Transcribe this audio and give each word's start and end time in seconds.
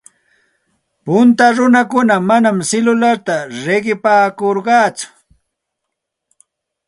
Punta 1.05 1.47
runakuna 1.57 2.15
manam 2.29 2.57
silularta 2.69 3.35
riqipaakurqatsu. 3.65 5.07